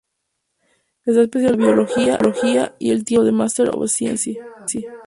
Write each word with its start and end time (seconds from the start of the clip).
Está 1.05 1.21
especializado 1.21 1.53
en 1.53 1.59
la 1.59 2.15
biología 2.15 2.15
y 2.15 2.31
tiene 2.31 2.73
el 2.95 3.05
título 3.05 3.25
de 3.25 3.31
Master 3.33 3.69
of 3.71 3.87
Science. 3.91 4.35